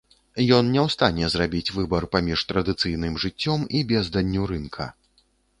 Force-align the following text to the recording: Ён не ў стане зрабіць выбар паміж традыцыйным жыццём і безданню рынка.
Ён 0.55 0.69
не 0.75 0.79
ў 0.85 0.93
стане 0.95 1.27
зрабіць 1.33 1.73
выбар 1.75 2.07
паміж 2.15 2.45
традыцыйным 2.53 3.21
жыццём 3.27 3.69
і 3.81 3.85
безданню 3.93 4.51
рынка. 4.55 4.93